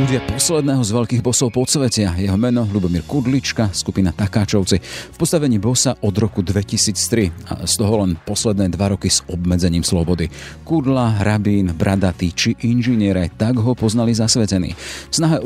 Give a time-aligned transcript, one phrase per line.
[0.00, 2.16] súdia posledného z veľkých bosov podsvetia.
[2.16, 4.80] Jeho meno Lubomír Kudlička, skupina Takáčovci.
[5.12, 9.84] V postavení bosa od roku 2003 a z toho len posledné dva roky s obmedzením
[9.84, 10.32] slobody.
[10.64, 14.72] Kudla, Rabín, Bradatý či inžiniere, tak ho poznali zasvetený.
[14.72, 15.44] V snahe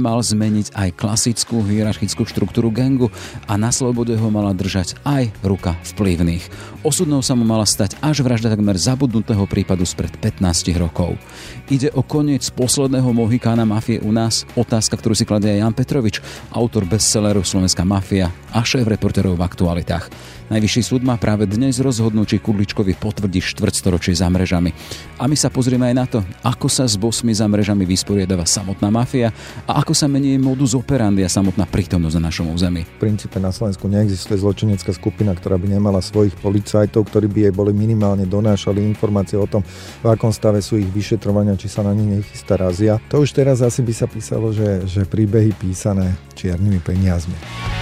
[0.00, 3.12] mal zmeniť aj klasickú hierarchickú štruktúru gangu
[3.44, 6.72] a na slobode ho mala držať aj ruka vplyvných.
[6.88, 11.20] Osudnou sa mu mala stať až vražda takmer zabudnutého prípadu spred 15 rokov.
[11.68, 14.46] Ide o koniec posledného Mohikána mafie u nás?
[14.54, 16.22] Otázka, ktorú si kladie Jan Petrovič,
[16.54, 20.06] autor bestselleru Slovenská mafia a šéf reporterov v aktualitách.
[20.44, 24.76] Najvyšší súd má práve dnes rozhodnúť, či Kudličkovi potvrdí štvrtstoročie za mrežami.
[25.16, 28.92] A my sa pozrieme aj na to, ako sa s bosmi za mrežami vysporiadáva samotná
[28.92, 29.32] mafia
[29.64, 32.84] a ako sa mení modus operandi a samotná prítomnosť na našom území.
[32.84, 37.54] V princípe na Slovensku neexistuje zločinecká skupina, ktorá by nemala svojich policajtov, ktorí by jej
[37.56, 39.64] boli minimálne donášali informácie o tom,
[40.04, 43.00] v akom stave sú ich vyšetrovania, či sa na nich nechystá razia.
[43.08, 47.73] To už teraz asi by sa písalo, že, že príbehy písané čiernymi peniazmi.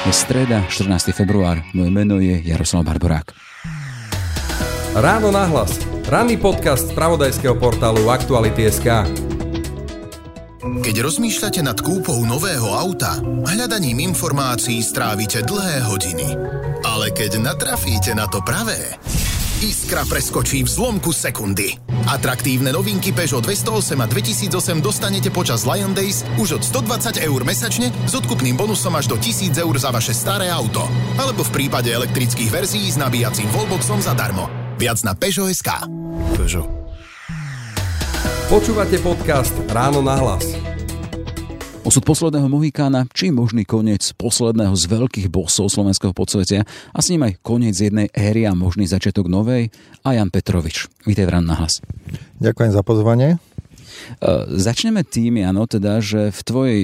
[0.00, 1.12] Je streda, 14.
[1.12, 1.60] február.
[1.76, 3.36] Moje meno je Jaroslav Barborák.
[4.96, 5.76] Ráno nahlas.
[6.08, 8.88] Ranný podcast z pravodajského portálu Aktuality.sk
[10.80, 16.32] Keď rozmýšľate nad kúpou nového auta, hľadaním informácií strávite dlhé hodiny.
[16.80, 18.96] Ale keď natrafíte na to pravé,
[19.60, 21.76] Iskra preskočí v zlomku sekundy.
[22.08, 27.92] Atraktívne novinky Peugeot 208 a 2008 dostanete počas Lion Days už od 120 eur mesačne
[28.08, 30.88] s odkupným bonusom až do 1000 eur za vaše staré auto.
[31.20, 34.48] Alebo v prípade elektrických verzií s nabíjacím wallboxom zadarmo.
[34.80, 35.68] Viac na Peugeot.sk.
[36.40, 36.64] Peugeot.
[38.48, 40.69] Počúvate podcast Ráno na hlas.
[41.90, 46.62] Osud posledného Mohikána, či možný koniec posledného z veľkých bosov slovenského podsvetia
[46.94, 49.74] a s ním aj koniec jednej éry a možný začiatok novej
[50.06, 50.86] a Jan Petrovič.
[51.02, 51.82] Vítej v na hlas.
[52.38, 53.42] Ďakujem za pozvanie.
[54.18, 56.80] E, začneme tým, Jano, teda, že v tvojej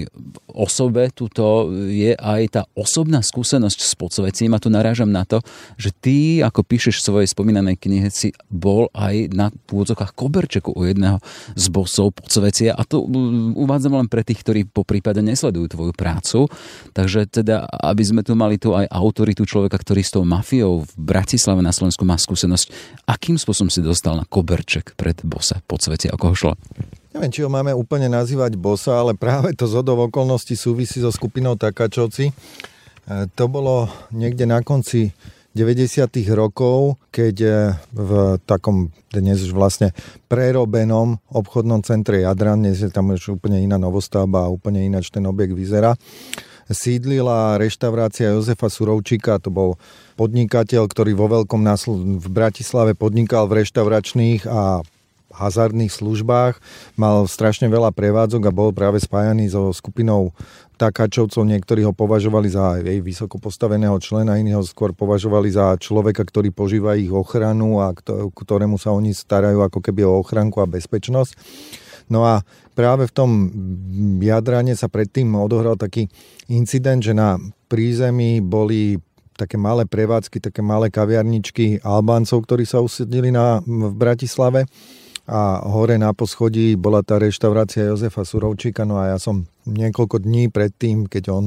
[0.57, 5.45] osobe tuto je aj tá osobná skúsenosť s podsvetím a tu narážam na to,
[5.77, 10.89] že ty, ako píšeš v svojej spomínanej knihe, si bol aj na pôdzokách koberčeku u
[10.89, 11.21] jedného
[11.53, 13.05] z bosov podsvetia a to
[13.53, 16.49] uvádzam len pre tých, ktorí po prípade nesledujú tvoju prácu.
[16.97, 20.93] Takže teda, aby sme tu mali tu aj autoritu človeka, ktorý s tou mafiou v
[20.97, 22.73] Bratislave na Slovensku má skúsenosť,
[23.05, 26.53] akým spôsobom si dostal na koberček pred bosa podsvetia, o koho šlo?
[27.17, 31.57] Neviem, či ho máme úplne nazývať bosa, ale práve to zhodov okolností súvisí so skupinou
[31.57, 32.29] Takačovci.
[32.29, 32.33] E,
[33.33, 35.17] to bolo niekde na konci
[35.57, 36.13] 90.
[36.37, 37.51] rokov, keď e,
[37.97, 39.97] v takom dnes už vlastne
[40.29, 45.25] prerobenom obchodnom centre Jadran, dnes je tam už úplne iná novostavba a úplne ináč ten
[45.25, 45.97] objekt vyzerá,
[46.69, 49.81] sídlila reštaurácia Jozefa Surovčíka, to bol
[50.21, 51.65] podnikateľ, ktorý vo veľkom
[52.21, 54.85] v Bratislave podnikal v reštauračných a
[55.37, 56.59] hazardných službách,
[56.97, 60.33] mal strašne veľa prevádzok a bol práve spájaný so skupinou
[60.77, 61.45] takáčovcov.
[61.45, 66.53] Niektorí ho považovali za jej vysoko postaveného člena, iní ho skôr považovali za človeka, ktorý
[66.53, 67.93] požíva ich ochranu a
[68.33, 71.33] ktorému sa oni starajú ako keby o ochranku a bezpečnosť.
[72.07, 72.47] No a
[72.79, 73.31] práve v tom
[74.23, 76.07] jadrane sa predtým odohral taký
[76.47, 79.03] incident, že na prízemí boli
[79.37, 84.65] také malé prevádzky, také malé kaviarničky Albáncov, ktorí sa usadili na, v Bratislave
[85.27, 90.49] a hore na poschodí bola tá reštaurácia Jozefa Surovčíka, no a ja som niekoľko dní
[90.49, 91.45] predtým, keď on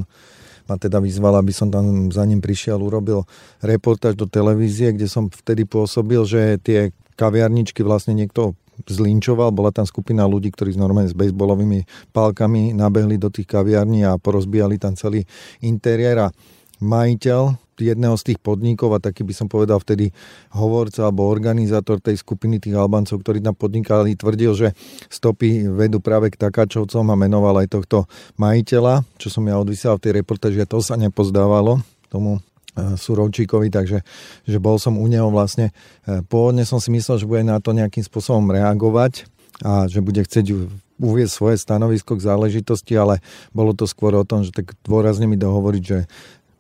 [0.70, 3.26] ma teda vyzval, aby som tam za ním prišiel, urobil
[3.64, 8.54] reportáž do televízie, kde som vtedy pôsobil, že tie kaviarničky vlastne niekto
[8.86, 14.16] zlinčoval, bola tam skupina ľudí, ktorí normálne s bejsbolovými pálkami nabehli do tých kaviarní a
[14.16, 15.28] porozbijali tam celý
[15.60, 16.30] interiér.
[16.30, 16.34] A
[16.80, 20.12] majiteľ jedného z tých podnikov a taký by som povedal vtedy
[20.52, 24.68] hovorca alebo organizátor tej skupiny tých Albancov, ktorí tam podnikali, tvrdil, že
[25.08, 30.04] stopy vedú práve k Takáčovcom a menoval aj tohto majiteľa, čo som ja odvysiel v
[30.04, 31.80] tej reportáži, to sa nepozdávalo
[32.10, 32.42] tomu
[32.76, 34.02] e, Surovčíkovi, takže
[34.44, 35.72] že bol som u neho vlastne.
[36.04, 39.30] E, pôvodne som si myslel, že bude na to nejakým spôsobom reagovať
[39.64, 40.56] a že bude chcieť
[41.00, 43.24] uvieť svoje stanovisko k záležitosti, ale
[43.56, 46.00] bolo to skôr o tom, že tak dôrazne mi dohovoriť, že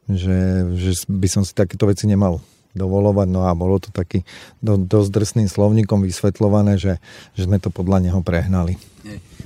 [0.09, 2.41] že, že by som si takéto veci nemal
[2.77, 4.21] dovolovať, no a bolo to taký
[4.61, 7.01] do, dosť drsným slovníkom vysvetľované, že,
[7.33, 8.77] že sme to podľa neho prehnali.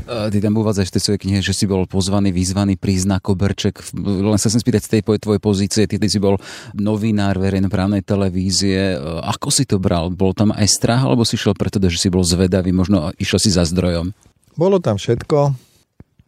[0.03, 3.79] Ty tam uvádzaš v tej svojej knihe, že si bol pozvaný, vyzvaný, prízna Koberček.
[3.95, 6.35] Len sa chcem spýtať z tej tvojej pozície, ty, ty si bol
[6.75, 8.99] novinár verejnoprávnej televízie.
[9.23, 10.11] Ako si to bral?
[10.11, 13.55] Bol tam aj strach, alebo si šiel preto, že si bol zvedavý, možno išiel si
[13.55, 14.11] za zdrojom?
[14.59, 15.55] Bolo tam všetko.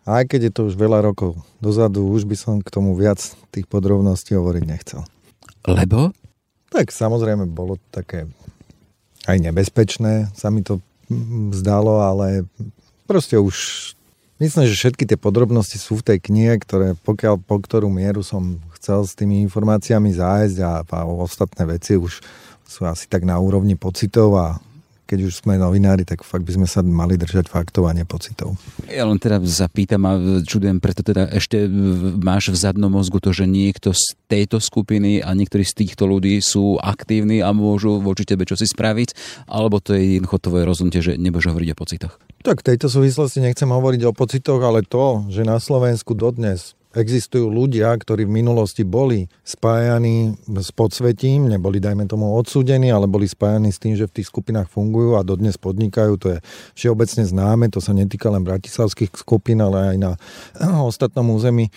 [0.05, 3.17] Aj keď je to už veľa rokov dozadu, už by som k tomu viac
[3.49, 5.01] tých podrobností hovoriť nechcel.
[5.65, 6.13] Lebo?
[6.69, 8.29] Tak samozrejme bolo také
[9.25, 10.29] aj nebezpečné.
[10.37, 10.77] Sa mi to
[11.53, 12.45] zdalo, ale
[13.09, 13.91] proste už
[14.35, 18.59] Myslím, že všetky tie podrobnosti sú v tej knihe, ktoré pokiaľ, po ktorú mieru som
[18.75, 22.19] chcel s tými informáciami zájsť a, a ostatné veci už
[22.67, 24.59] sú asi tak na úrovni pocitov a
[25.05, 28.57] keď už sme novinári, tak fakt by sme sa mali držať faktov a nepocitov.
[28.89, 31.69] Ja len teda zapýtam a čudujem, preto teda ešte
[32.19, 36.41] máš v zadnom mozgu to, že niekto z tejto skupiny a niektorí z týchto ľudí
[36.41, 39.15] sú aktívni a môžu voči tebe čosi spraviť,
[39.45, 42.13] alebo to je jednoducho tvoje rozhodnutie, že nebudeš hovoriť o pocitoch?
[42.45, 47.51] Tak v tejto súvislosti nechcem hovoriť o pocitoch, ale to, že na Slovensku dodnes Existujú
[47.51, 53.75] ľudia, ktorí v minulosti boli spájaní s podsvetím, neboli, dajme tomu, odsúdení, ale boli spájaní
[53.75, 56.15] s tým, že v tých skupinách fungujú a dodnes podnikajú.
[56.23, 56.37] To je
[56.79, 60.11] všeobecne známe, to sa netýka len bratislavských skupín, ale aj na
[60.89, 61.71] ostatnom území e,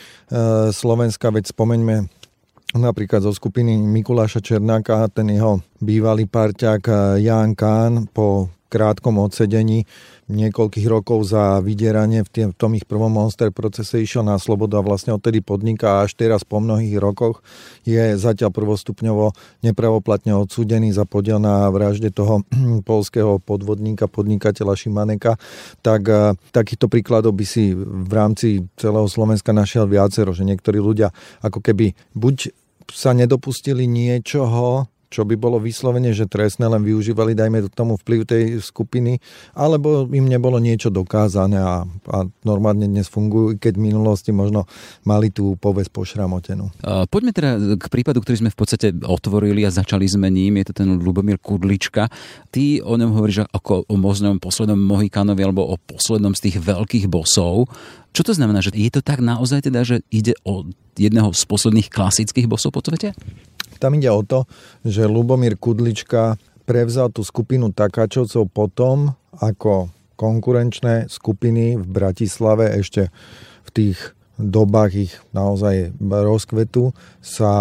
[0.71, 1.35] Slovenska.
[1.35, 2.07] Veď spomeňme
[2.79, 6.93] napríklad zo skupiny Mikuláša Černáka, ten jeho bývalý parťák e,
[7.27, 9.89] Jan Kán po krátkom odsedení
[10.29, 14.79] niekoľkých rokov za vydieranie v, tým, v tom ich prvom Monster procese išiel na slobodu
[14.79, 17.41] a vlastne odtedy podniká až teraz po mnohých rokoch
[17.89, 19.33] je zatiaľ prvostupňovo
[19.65, 22.45] nepravoplatne odsúdený za podiel na vražde toho
[22.89, 25.41] polského podvodníka, podnikateľa Šimaneka,
[25.81, 31.09] tak eh, takýchto príkladov by si v rámci celého Slovenska našiel viacero, že niektorí ľudia
[31.41, 32.53] ako keby buď
[32.89, 38.45] sa nedopustili niečoho, čo by bolo vyslovene, že trestné, len využívali, dajme tomu vplyv tej
[38.61, 39.19] skupiny,
[39.57, 44.69] alebo im nebolo niečo dokázané a, a normálne dnes fungujú, keď v minulosti možno
[45.09, 46.69] mali tú povesť pošramotenú.
[47.09, 47.51] Poďme teda
[47.81, 51.41] k prípadu, ktorý sme v podstate otvorili a začali sme ním, je to ten Lubomír
[51.41, 52.13] Kudlička.
[52.53, 57.09] Ty o ňom hovoríš ako o možnom poslednom Mohikanovi alebo o poslednom z tých veľkých
[57.09, 57.69] bosov.
[58.13, 60.67] Čo to znamená, že je to tak naozaj teda, že ide o
[60.99, 63.15] jedného z posledných klasických bosov po svete?
[63.79, 64.49] Tam ide o to,
[64.83, 66.35] že Lubomír Kudlička
[66.67, 73.15] prevzal tú skupinu Takáčovcov potom, ako konkurenčné skupiny v Bratislave ešte
[73.63, 73.99] v tých
[74.39, 77.53] dobách ich naozaj rozkvetu sa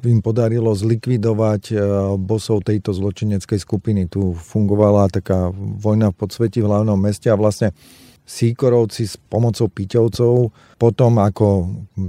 [0.00, 1.76] im podarilo zlikvidovať e,
[2.16, 4.08] bosov tejto zločineckej skupiny.
[4.08, 7.76] Tu fungovala taká vojna v podsveti v hlavnom meste a vlastne
[8.22, 11.46] Síkorovci s pomocou Piťovcov, potom ako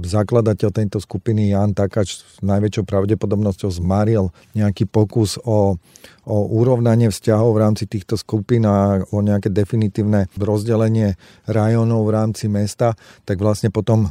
[0.06, 5.74] zakladateľ tejto skupiny Jan Takač s najväčšou pravdepodobnosťou zmaril nejaký pokus o,
[6.22, 11.18] o urovnanie vzťahov v rámci týchto skupín a o nejaké definitívne rozdelenie
[11.50, 12.94] rajónov v rámci mesta,
[13.26, 14.10] tak vlastne potom e,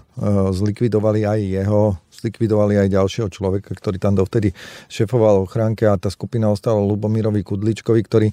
[0.52, 4.56] zlikvidovali aj jeho zlikvidovali aj ďalšieho človeka, ktorý tam dovtedy
[4.88, 8.28] šefoval ochránke a tá skupina ostala Lubomírovi Kudličkovi, ktorý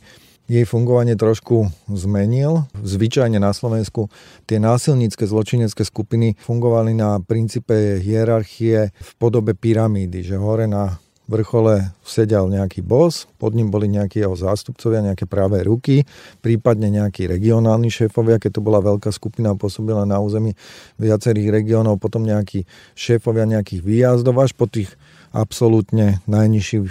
[0.50, 2.66] jej fungovanie trošku zmenil.
[2.82, 4.10] Zvyčajne na Slovensku
[4.50, 10.98] tie násilnícke zločinecké skupiny fungovali na princípe hierarchie v podobe pyramídy, že hore na
[11.30, 16.02] vrchole sedel nejaký boss, pod ním boli nejakí jeho zástupcovia, nejaké práve ruky,
[16.42, 20.58] prípadne nejakí regionálni šéfovia, keď to bola veľká skupina, pôsobila na území
[20.98, 22.66] viacerých regiónov, potom nejakí
[22.98, 24.90] šéfovia nejakých výjazdov, až po tých
[25.30, 26.90] absolútne najnižších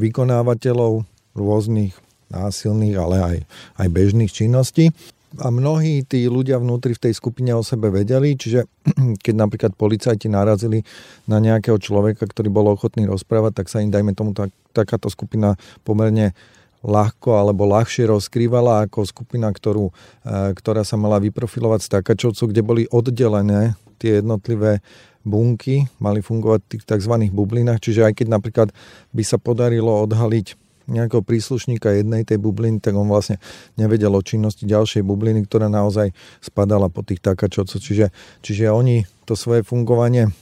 [0.00, 1.04] vykonávateľov
[1.36, 3.38] rôznych násilných, ale aj,
[3.80, 4.92] aj bežných činností.
[5.36, 8.64] A mnohí tí ľudia vnútri v tej skupine o sebe vedeli, čiže
[9.24, 10.80] keď napríklad policajti narazili
[11.28, 15.60] na nejakého človeka, ktorý bol ochotný rozprávať, tak sa im, dajme tomu, tak, takáto skupina
[15.84, 16.32] pomerne
[16.80, 22.62] ľahko alebo ľahšie rozkrývala ako skupina, ktorú, e, ktorá sa mala vyprofilovať z Takačovcu, kde
[22.62, 24.78] boli oddelené tie jednotlivé
[25.26, 27.14] bunky, mali fungovať v tých tzv.
[27.34, 28.68] bublinách, čiže aj keď napríklad
[29.12, 33.36] by sa podarilo odhaliť nejakého príslušníka jednej tej bubliny, tak on vlastne
[33.76, 37.78] nevedel o činnosti ďalšej bubliny, ktorá naozaj spadala po tých takačovcov.
[37.78, 40.32] Čiže, čiže oni to svoje fungovanie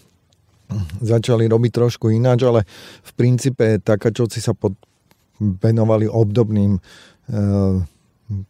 [1.02, 2.66] začali robiť trošku ináč, ale
[3.02, 4.74] v princípe takačovci sa pod,
[5.38, 6.80] venovali obdobným e,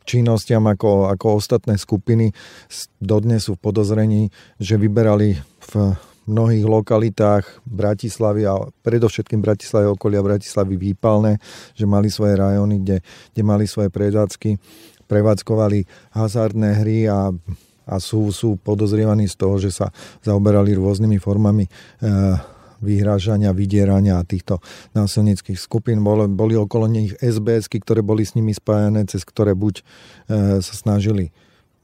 [0.09, 2.33] činnostiam ako, ako ostatné skupiny.
[3.00, 4.23] Dodnes sú v podozrení,
[4.57, 5.73] že vyberali v
[6.26, 11.38] mnohých lokalitách Bratislavy a predovšetkým Bratislavy okolia Bratislavy výpalné,
[11.73, 12.97] že mali svoje rajóny, kde,
[13.33, 14.59] kde mali svoje prevádzky,
[15.06, 17.30] prevádzkovali hazardné hry a,
[17.87, 19.95] a sú, sú podozrievaní z toho, že sa
[20.26, 21.71] zaoberali rôznymi formami e,
[22.83, 24.61] vyhrážania, vydierania týchto
[24.92, 26.02] násilnických skupín.
[26.02, 29.83] Boli, boli okolo nich SBS, ktoré boli s nimi spájane, cez ktoré buď e,
[30.61, 31.30] sa snažili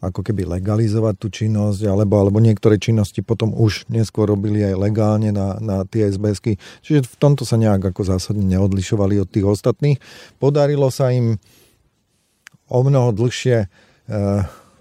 [0.02, 5.30] ako keby legalizovať tú činnosť, alebo, alebo niektoré činnosti potom už neskôr robili aj legálne
[5.30, 6.58] na, na tie SBSky.
[6.82, 10.02] Čiže v tomto sa nejak ako zásadne neodlišovali od tých ostatných.
[10.42, 11.38] Podarilo sa im
[12.66, 13.66] o mnoho dlhšie e,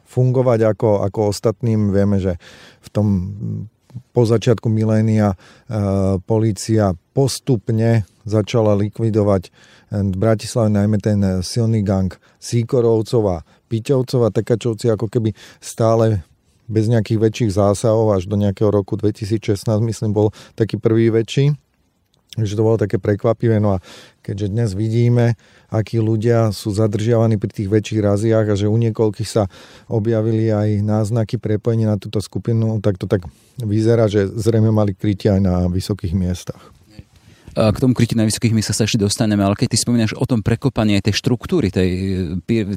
[0.10, 1.94] fungovať ako, ako ostatným.
[1.94, 2.42] Vieme, že
[2.82, 3.08] v tom
[4.16, 5.38] po začiatku milénia e,
[6.26, 9.52] polícia postupne začala likvidovať
[9.92, 13.38] v Bratislave najmä ten silný gang Síkorovcov a
[13.68, 16.24] Piťovcov a Tekačovci ako keby stále
[16.72, 21.52] bez nejakých väčších zásahov až do nejakého roku 2016, myslím, bol taký prvý väčší.
[22.32, 23.60] Takže to bolo také prekvapivé.
[23.60, 23.84] No a
[24.24, 25.36] keďže dnes vidíme,
[25.68, 29.52] akí ľudia sú zadržiavaní pri tých väčších raziach a že u niekoľkých sa
[29.92, 33.28] objavili aj náznaky prepojenia na túto skupinu, tak to tak
[33.60, 36.72] vyzerá, že zrejme mali krytie aj na vysokých miestach.
[37.52, 40.40] K tomu krytiu na vysokých miestach sa ešte dostaneme, ale keď ty spomínaš o tom
[40.40, 41.92] prekopanie tej štruktúry, tej,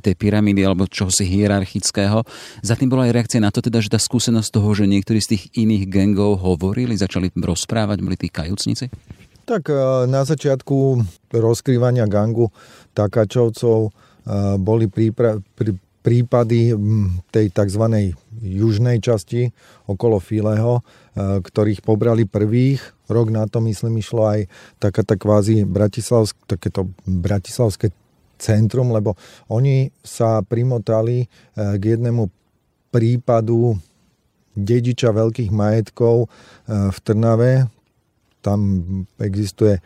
[0.03, 2.27] tej pyramídy alebo čohosi hierarchického,
[2.59, 5.39] za tým bola aj reakcia na to, teda, že tá skúsenosť toho, že niektorí z
[5.39, 8.91] tých iných gengov hovorili, začali rozprávať, boli tí kajúcnici?
[9.45, 9.77] Tak e,
[10.11, 12.49] na začiatku rozkrývania gangu
[12.97, 13.91] takáčovcov e,
[14.59, 16.77] boli prípra- prí- prípady
[17.33, 17.85] tej tzv.
[18.45, 19.49] južnej časti
[19.89, 20.83] okolo Fileho, e,
[21.17, 22.83] ktorých pobrali prvých.
[23.07, 24.41] Rok na to, myslím, išlo aj
[24.83, 27.95] taká tá kvázi bratislavsk, takéto bratislavské
[28.39, 29.15] centrum, lebo
[29.47, 32.27] oni sa primotali k jednému
[32.91, 33.79] prípadu
[34.59, 36.27] dediča veľkých majetkov
[36.67, 37.71] v Trnave,
[38.45, 38.61] tam
[39.19, 39.81] existuje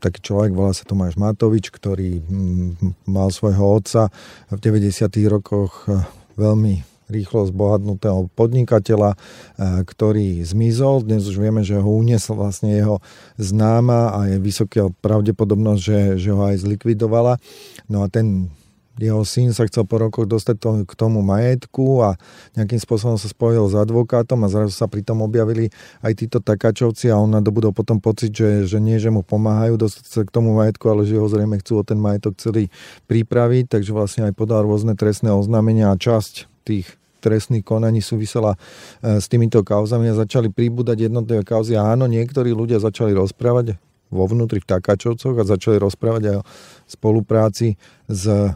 [0.00, 4.08] taký človek, volá sa Tomáš Matovič, ktorý mm, mal svojho otca
[4.48, 5.04] v 90.
[5.28, 6.00] rokoch eh,
[6.40, 11.06] veľmi rýchlo zbohatnutého podnikateľa, eh, ktorý zmizol.
[11.06, 12.98] Dnes už vieme, že ho uniesla vlastne jeho
[13.38, 17.38] známa a je vysoká pravdepodobnosť, že, že ho aj zlikvidovala.
[17.86, 18.50] No a ten
[18.96, 22.16] jeho syn sa chcel po rokoch dostať to, k tomu majetku a
[22.56, 25.68] nejakým spôsobom sa spojil s advokátom a zrazu sa pri tom objavili
[26.00, 30.04] aj títo takáčovci a on nadobudol potom pocit, že, že nie, že mu pomáhajú dostať
[30.08, 32.72] sa k tomu majetku, ale že ho zrejme chcú o ten majetok celý
[33.04, 36.86] pripraviť, takže vlastne aj podal rôzne trestné oznámenia a časť tých
[37.22, 38.58] trestných konaní súvisela
[39.00, 43.78] e, s týmito kauzami a začali príbudať jednotlivé kauzy a áno, niektorí ľudia začali rozprávať
[44.10, 46.46] vo vnútri v Takáčovcoch a začali rozprávať aj o
[46.86, 47.74] spolupráci
[48.06, 48.54] s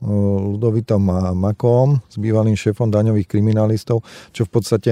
[0.00, 1.04] Ludovitom
[1.36, 4.00] Makom, s bývalým šéfom daňových kriminalistov,
[4.32, 4.90] čo v podstate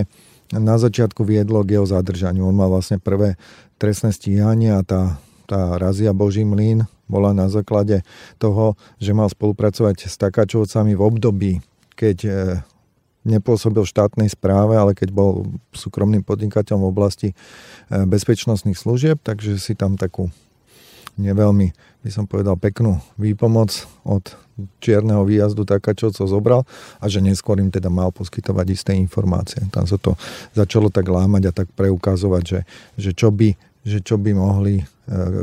[0.52, 2.44] na začiatku viedlo k jeho zadržaniu.
[2.44, 3.40] On mal vlastne prvé
[3.80, 5.16] trestné stíhanie a tá,
[5.48, 8.04] tá razia Boží mlín bola na základe
[8.36, 11.52] toho, že mal spolupracovať s takáčovcami v období,
[11.98, 12.32] keď e,
[13.26, 17.34] nepôsobil v štátnej správe, ale keď bol súkromným podnikateľom v oblasti e,
[18.06, 20.30] bezpečnostných služieb, takže si tam takú
[21.18, 21.74] neveľmi,
[22.06, 23.74] by som povedal, peknú výpomoc
[24.06, 24.22] od
[24.78, 26.62] čierneho výjazdu čo zobral
[27.02, 29.62] a že neskôr im teda mal poskytovať isté informácie.
[29.74, 30.14] Tam sa to
[30.54, 32.60] začalo tak lámať a tak preukazovať, že,
[32.94, 34.84] že, čo, by, že čo by mohli, e,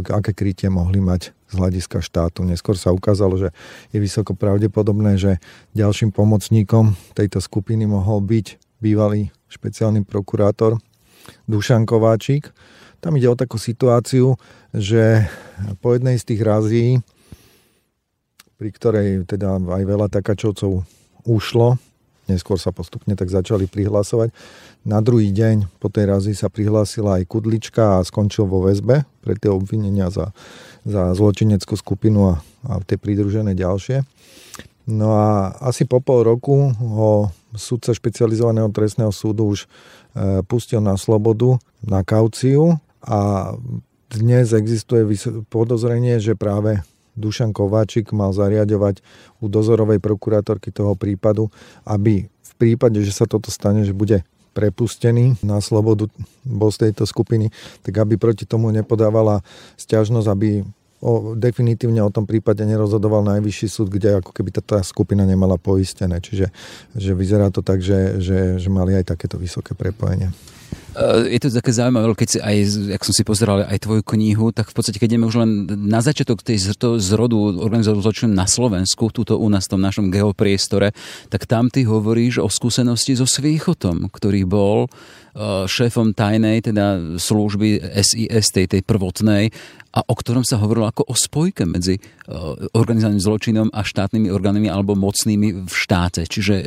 [0.08, 2.42] aké krytie mohli mať z hľadiska štátu.
[2.46, 3.50] Neskôr sa ukázalo, že
[3.94, 5.38] je vysoko pravdepodobné, že
[5.78, 10.78] ďalším pomocníkom tejto skupiny mohol byť bývalý špeciálny prokurátor
[11.46, 12.50] Dušan Kováčik.
[13.02, 14.38] Tam ide o takú situáciu,
[14.74, 15.30] že
[15.82, 16.86] po jednej z tých razí
[18.56, 20.84] pri ktorej teda aj veľa takáčovcov
[21.28, 21.76] ušlo.
[22.26, 24.34] Neskôr sa postupne tak začali prihlasovať.
[24.86, 29.34] Na druhý deň po tej razi sa prihlásila aj Kudlička a skončil vo väzbe pre
[29.34, 30.30] tie obvinenia za,
[30.86, 34.06] za zločineckú skupinu a, a tie pridružené ďalšie.
[34.86, 39.68] No a asi po pol roku ho sudca špecializovaného trestného súdu už e,
[40.46, 43.54] pustil na slobodu, na kauciu a
[44.14, 45.02] dnes existuje
[45.50, 46.86] podozrenie, že práve
[47.18, 49.02] Dušan Kováčik mal zariadovať
[49.42, 51.50] u dozorovej prokurátorky toho prípadu,
[51.90, 54.22] aby v prípade, že sa toto stane, že bude
[54.56, 56.08] prepustený na slobodu
[56.48, 57.52] bol z tejto skupiny,
[57.84, 59.44] tak aby proti tomu nepodávala
[59.76, 60.64] stiažnosť, aby
[61.04, 66.24] o, definitívne o tom prípade nerozhodoval najvyšší súd, kde ako keby tá, skupina nemala poistené.
[66.24, 66.48] Čiže
[66.96, 70.32] že vyzerá to tak, že, že, že mali aj takéto vysoké prepojenie.
[70.96, 72.56] Eh, je to také zaujímavé, keď si aj,
[72.96, 76.00] jak som si pozeral aj tvoju knihu, tak v podstate, keď ideme už len na
[76.00, 76.72] začiatok tej
[77.04, 80.96] zrodu organizovaného zločinu na Slovensku, túto u nás v tom našom geopriestore,
[81.28, 84.88] tak tam ty hovoríš o skúsenosti so Svíchotom, ktorý bol
[85.36, 89.52] Eh, šéfom tajnej, teda služby SIS, tej, tej prvotnej,
[89.96, 92.04] a o ktorom sa hovorilo ako o spojke medzi eh,
[92.76, 96.28] organizovaným zločinom a štátnymi orgánmi alebo mocnými v štáte.
[96.28, 96.66] Čiže eh,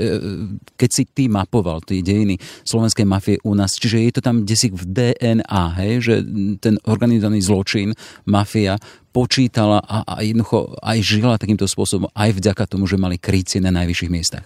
[0.81, 4.73] keď si ty mapoval tie dejiny slovenskej mafie u nás, čiže je to tam desík
[4.73, 6.15] v DNA, hej, že
[6.59, 7.93] ten organizovaný zločin,
[8.25, 8.81] mafia
[9.13, 13.75] počítala a, a jednoducho aj žila takýmto spôsobom aj vďaka tomu, že mali krycie na
[13.75, 14.45] najvyšších miestach.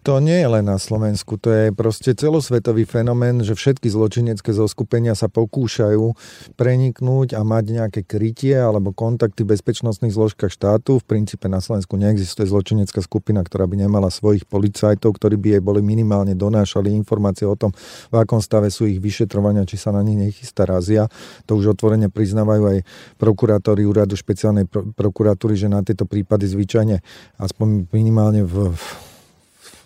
[0.00, 5.12] To nie je len na Slovensku, to je proste celosvetový fenomén, že všetky zločinecké zoskupenia
[5.12, 6.16] sa pokúšajú
[6.56, 11.04] preniknúť a mať nejaké krytie alebo kontakty v bezpečnostných zložkách štátu.
[11.04, 15.62] V princípe na Slovensku neexistuje zločinecká skupina, ktorá by nemala svojich policajtov, ktorí by jej
[15.62, 17.76] boli minimálne donášali informácie o tom,
[18.08, 21.12] v akom stave sú ich vyšetrovania, či sa na nich nechystá razia.
[21.44, 22.78] To už otvorene priznávajú aj
[23.20, 24.64] prokurátori úradu špeciálnej
[24.96, 27.04] prokuratúry, že na tieto prípady zvyčajne
[27.36, 28.72] aspoň minimálne v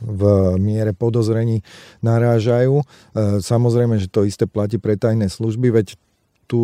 [0.04, 0.22] v
[0.60, 1.64] miere podozrení
[2.04, 2.80] narážajú.
[2.80, 2.84] E,
[3.40, 5.96] samozrejme, že to isté platí pre tajné služby, veď
[6.44, 6.60] tu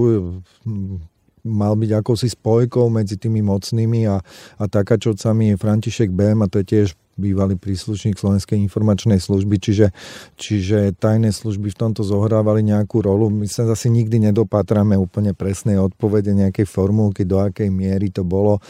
[1.45, 4.21] mal byť akousi spojkou medzi tými mocnými a,
[4.61, 6.89] a takačovcami je František Bém a to je tiež
[7.21, 9.93] bývalý príslušník Slovenskej informačnej služby, čiže,
[10.41, 13.29] čiže tajné služby v tomto zohrávali nejakú rolu.
[13.29, 18.65] My sa zase nikdy nedopátrame úplne presnej odpovede nejakej formulky, do akej miery to bolo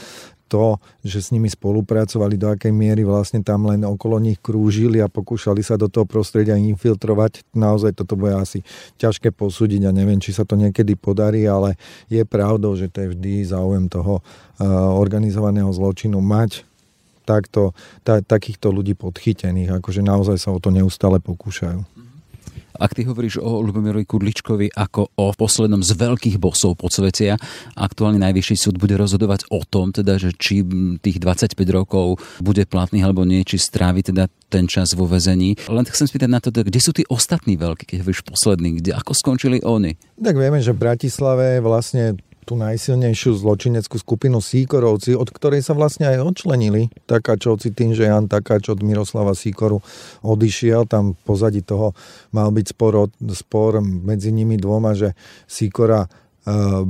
[0.50, 5.06] to, že s nimi spolupracovali, do akej miery vlastne tam len okolo nich krúžili a
[5.06, 7.46] pokúšali sa do toho prostredia infiltrovať.
[7.54, 8.66] Naozaj toto bude asi
[8.98, 11.78] ťažké posúdiť a neviem, či sa to niekedy podarí, ale
[12.10, 14.66] je pravdou, že to je vždy záujem toho eh,
[14.98, 16.66] organizovaného zločinu mať
[17.22, 17.70] takto,
[18.02, 21.99] ta, takýchto ľudí podchytených, akože naozaj sa o to neustále pokúšajú.
[22.80, 27.36] Ak ty hovoríš o Lubomirovi Kudličkovi ako o poslednom z veľkých bosov podsvetia,
[27.76, 30.64] aktuálne najvyšší súd bude rozhodovať o tom, teda, že či
[31.04, 35.60] tých 25 rokov bude platný alebo nie, či strávi teda ten čas vo väzení.
[35.68, 38.96] Len chcem spýtať na to, teda, kde sú tí ostatní veľkí, keď hovoríš poslední, kde,
[38.96, 40.00] ako skončili oni?
[40.16, 46.08] Tak vieme, že v Bratislave vlastne tú najsilnejšiu zločineckú skupinu Síkorovci, od ktorej sa vlastne
[46.08, 49.84] aj odčlenili Takáčovci tým, že Jan Takáč od Miroslava Síkoru
[50.24, 50.88] odišiel.
[50.88, 51.92] Tam pozadí toho
[52.32, 55.12] mal byť spor, spor medzi nimi dvoma, že
[55.46, 56.84] Síkora uh,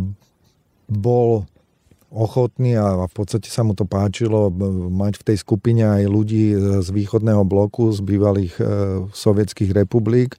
[0.91, 1.47] bol
[2.11, 4.51] ochotný a v podstate sa mu to páčilo
[4.91, 8.63] mať v tej skupine aj ľudí z východného bloku, z bývalých e,
[9.15, 10.35] sovietských republik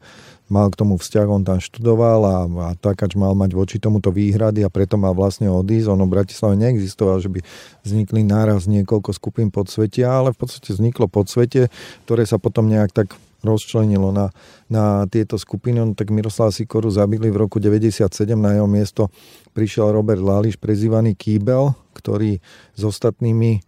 [0.52, 4.68] mal k tomu vzťah, on tam študoval a, a Takáč mal mať voči tomuto výhrady
[4.68, 5.88] a preto mal vlastne odísť.
[5.88, 7.40] Ono v Bratislave neexistoval, že by
[7.88, 11.72] vznikli náraz niekoľko skupín podsvetia, ale v podstate vzniklo podsvetie,
[12.04, 14.30] ktoré sa potom nejak tak rozčlenilo na,
[14.70, 15.82] na tieto skupiny.
[15.82, 18.06] No, tak Miroslav Sikoru zabili v roku 97,
[18.38, 19.10] na jeho miesto
[19.58, 22.38] prišiel Robert Lališ, prezývaný Kýbel, ktorý
[22.78, 23.60] s ostatnými e,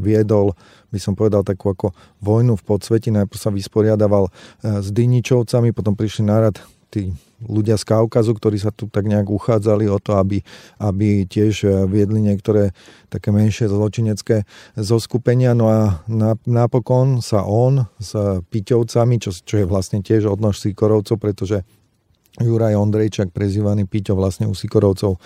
[0.00, 0.56] viedol
[0.90, 3.14] by som povedal, takú ako vojnu v podsveti.
[3.14, 4.30] Najprv sa vysporiadaval e,
[4.82, 6.58] s Dyničovcami, potom prišli nárad
[6.90, 10.42] tí ľudia z Kaukazu, ktorí sa tu tak nejak uchádzali o to, aby,
[10.82, 12.74] aby tiež e, viedli niektoré
[13.08, 14.44] také menšie zločinecké
[14.76, 15.54] zoskupenia.
[15.56, 16.02] No a
[16.44, 18.12] napokon sa on s
[18.50, 21.62] Piťovcami, čo, čo je vlastne tiež odnož Sikorovcov, pretože
[22.40, 25.18] Juraj Ondrejčak, prezývaný Piťo, vlastne u Sikorovcov e,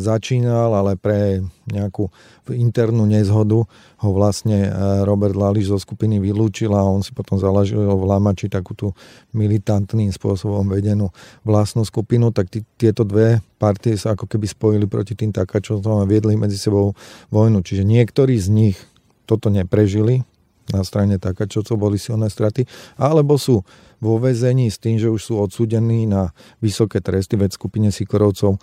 [0.00, 2.08] začínal, ale pre nejakú
[2.50, 3.62] internú nezhodu
[4.00, 4.70] ho vlastne e,
[5.04, 8.96] Robert Lališ zo skupiny vylúčil a on si potom založil v Lamači takú tú
[9.36, 11.12] militantným spôsobom vedenú
[11.44, 16.08] vlastnú skupinu, tak tí, tieto dve partie sa ako keby spojili proti tým takáčom a
[16.08, 16.96] viedli medzi sebou
[17.28, 17.60] vojnu.
[17.60, 18.76] Čiže niektorí z nich
[19.28, 20.24] toto neprežili,
[20.70, 22.64] na strane takáčovcov boli silné straty,
[22.98, 23.62] alebo sú
[24.00, 26.32] vo väzení s tým, že už sú odsúdení na
[26.64, 28.56] vysoké tresty, veď skupine Sikorovcov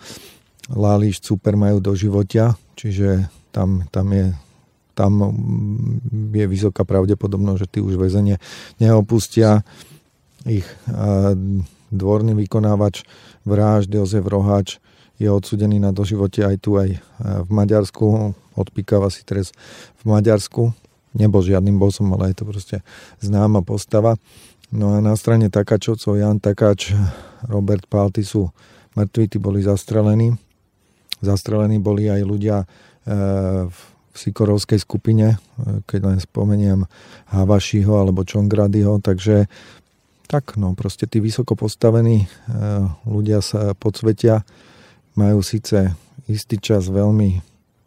[0.68, 4.36] Láliš, Super majú do životia, čiže tam, tam je
[4.98, 5.14] tam
[6.34, 8.42] je vysoká pravdepodobnosť, že tí už väzenie
[8.82, 9.62] neopustia.
[10.42, 10.66] Ich
[11.94, 13.06] dvorný vykonávač
[13.46, 14.82] vraždy Jozef Roháč
[15.22, 18.34] je odsudený na doživote aj tu, aj v Maďarsku.
[18.58, 19.54] Odpíkava si trest
[20.02, 20.74] v Maďarsku.
[21.18, 22.76] Nebol žiadnym bosom, ale je to proste
[23.18, 24.14] známa postava.
[24.70, 26.94] No a na strane Takáčovcov Jan Takáč,
[27.48, 28.52] Robert Palty sú
[28.94, 30.36] mŕtvi, tí boli zastrelení.
[31.18, 32.66] Zastrelení boli aj ľudia e,
[33.66, 33.78] v
[34.14, 36.84] Sikorovskej skupine, e, keď len spomeniem
[37.32, 39.50] Havašiho alebo Čongradyho, takže
[40.28, 42.26] tak, no proste tí vysoko postavení e,
[43.08, 44.44] ľudia sa podsvetia,
[45.16, 45.96] majú síce
[46.28, 47.40] istý čas veľmi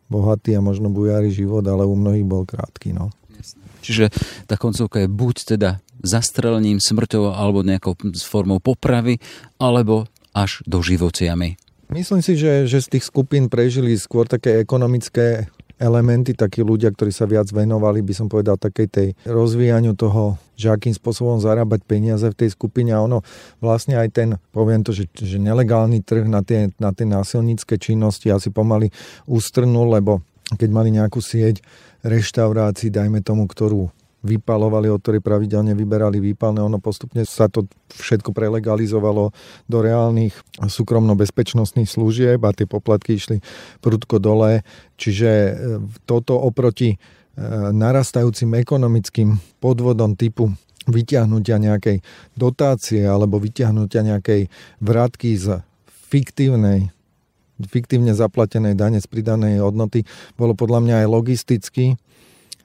[0.09, 3.13] bohatý a možno bujári život, ale u mnohých bol krátky, no.
[3.81, 4.13] Čiže
[4.45, 5.69] tá koncovka je buď teda
[6.01, 9.17] zastrelením, smrťou alebo nejakou formou popravy,
[9.57, 11.57] alebo až do živociami.
[11.91, 17.09] Myslím si, že, že z tých skupín prežili skôr také ekonomické elementy, takí ľudia, ktorí
[17.09, 22.23] sa viac venovali, by som povedal, takej tej rozvíjaniu toho, že akým spôsobom zarábať peniaze
[22.29, 23.25] v tej skupine a ono
[23.57, 28.29] vlastne aj ten, poviem to, že, že nelegálny trh na tie, na tie násilnícke činnosti
[28.29, 28.93] asi pomaly
[29.25, 30.21] ustrnul, lebo
[30.53, 31.65] keď mali nejakú sieť
[32.01, 33.89] reštaurácií, dajme tomu, ktorú
[34.21, 36.61] vypalovali, od ktorej pravidelne vyberali výpalné.
[36.61, 39.33] Ono postupne sa to všetko prelegalizovalo
[39.65, 43.41] do reálnych súkromno-bezpečnostných služieb a tie poplatky išli
[43.81, 44.61] prudko dole.
[45.01, 45.51] Čiže e,
[46.05, 47.01] toto oproti
[47.71, 50.51] narastajúcim ekonomickým podvodom typu
[50.89, 52.01] vyťahnutia nejakej
[52.35, 54.49] dotácie alebo vyťahnutia nejakej
[54.81, 55.61] vratky z
[56.11, 56.91] fiktívnej
[57.67, 60.05] fiktívne zaplatenej dane z pridanej hodnoty
[60.39, 61.85] bolo podľa mňa aj logisticky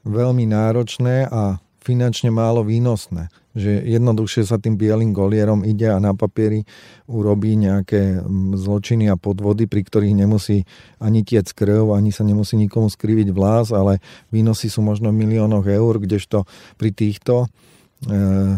[0.06, 3.30] veľmi náročné a finančne málo výnosné.
[3.56, 6.66] Že jednoduchšie sa tým bielým golierom ide a na papieri
[7.08, 10.66] urobí nejaké mm, zločiny a podvody, pri ktorých nemusí
[11.00, 14.02] ani tiec krv, ani sa nemusí nikomu skriviť vlás, ale
[14.34, 16.44] výnosy sú možno v miliónoch eur, kdežto
[16.76, 17.48] pri týchto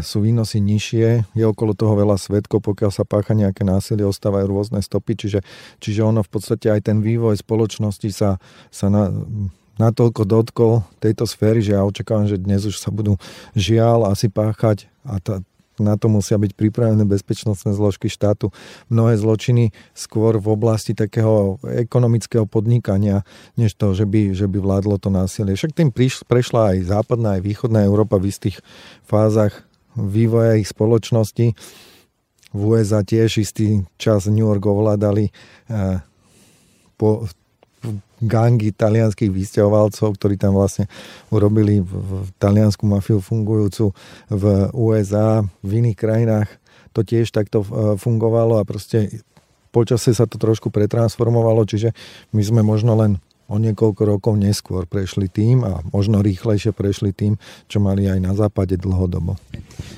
[0.05, 4.85] sú výnosy nižšie, je okolo toho veľa svetkov, pokiaľ sa pácha nejaké násilie, ostávajú rôzne
[4.85, 5.41] stopy, čiže,
[5.81, 8.37] čiže ono v podstate aj ten vývoj spoločnosti sa,
[8.69, 9.09] sa na,
[9.81, 13.17] natoľko dotkol tejto sféry, že ja očakávam, že dnes už sa budú
[13.57, 15.41] žiaľ asi páchať a tá,
[15.83, 18.51] na to musia byť pripravené bezpečnostné zložky štátu.
[18.91, 23.23] Mnohé zločiny skôr v oblasti takého ekonomického podnikania,
[23.55, 25.55] než to, že by, že by vládlo to násilie.
[25.55, 28.61] Však tým priš, prešla aj západná, aj východná Európa v istých
[29.07, 31.55] fázach vývoja ich spoločnosti.
[32.49, 36.01] V USA tiež istý čas New York ovládali eh,
[36.97, 37.29] po,
[38.23, 40.91] gangy talianských vysťahovalcov, ktorí tam vlastne
[41.31, 43.95] urobili v, taliansku mafiu fungujúcu
[44.31, 46.49] v USA, v iných krajinách
[46.97, 49.23] to tiež takto e, fungovalo a proste
[49.71, 51.95] počasie sa to trošku pretransformovalo, čiže
[52.35, 57.41] my sme možno len o niekoľko rokov neskôr prešli tým a možno rýchlejšie prešli tým,
[57.65, 59.41] čo mali aj na západe dlhodobo.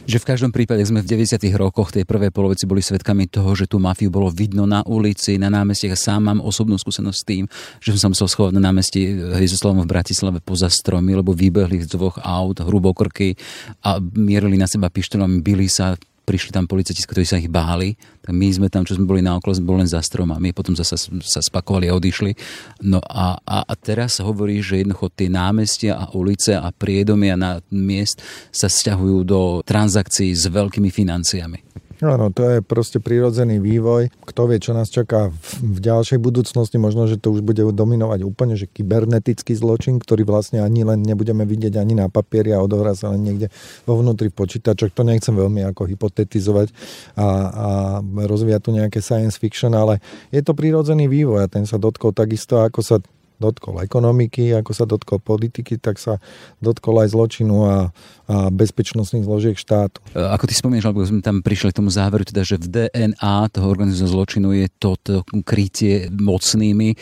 [0.07, 1.43] Že v každom prípade sme v 90.
[1.59, 5.51] rokoch tej prvej polovici boli svedkami toho, že tú mafiu bolo vidno na ulici, na
[5.51, 7.45] námestiach sám mám osobnú skúsenosť s tým,
[7.83, 9.03] že som sa musel schovať na námestí
[9.35, 13.35] Hviezdoslavom v Bratislave poza stromy, lebo vybehli z dvoch aut hrubokrky
[13.83, 15.99] a mierili na seba pištolami, bili sa,
[16.31, 19.35] prišli tam policajti, ktorí sa ich báli, tak my sme tam, čo sme boli na
[19.35, 20.95] okolo, sme boli len za stromami, potom zase
[21.27, 22.39] sa spakovali a odišli.
[22.87, 27.59] No a, a, a teraz hovorí, že jednoducho tie námestia a ulice a priedomia na
[27.75, 28.23] miest
[28.55, 31.90] sa sťahujú do transakcií s veľkými financiami.
[32.01, 34.09] Áno, to je proste prirodzený vývoj.
[34.25, 35.29] Kto vie, čo nás čaká
[35.61, 40.65] v, ďalšej budúcnosti, možno, že to už bude dominovať úplne, že kybernetický zločin, ktorý vlastne
[40.65, 43.53] ani len nebudeme vidieť ani na papieri a odohrá sa len niekde
[43.85, 44.97] vo vnútri v počítačoch.
[44.97, 46.73] To nechcem veľmi ako hypotetizovať
[47.21, 47.67] a, a
[48.01, 50.01] rozvíjať tu nejaké science fiction, ale
[50.33, 52.97] je to prirodzený vývoj a ten sa dotkol takisto, ako sa
[53.41, 56.21] dotkol ekonomiky, ako sa dotkol politiky, tak sa
[56.61, 57.89] dotkol aj zločinu a,
[58.29, 60.05] a bezpečnostných zložiek štátu.
[60.13, 63.37] E, ako ty spomínaš, alebo sme tam prišli k tomu záveru, teda, že v DNA
[63.51, 66.93] toho organizovaného zločinu je toto krytie mocnými.
[66.93, 66.97] E,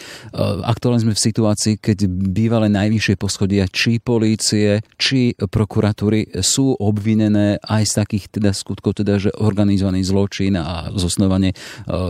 [0.62, 7.82] aktuálne sme v situácii, keď bývalé najvyššie poschodia či polície, či prokuratúry sú obvinené aj
[7.82, 11.56] z takých teda skutkov, teda, že organizovaný zločin a zosnovanie e,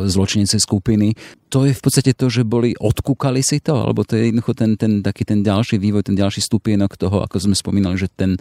[0.04, 1.16] zločinecej skupiny
[1.48, 4.76] to je v podstate to, že boli, odkúkali si to, alebo to je jednoducho ten,
[4.76, 8.36] ten, taký ten ďalší vývoj, ten ďalší stupienok toho, ako sme spomínali, že ten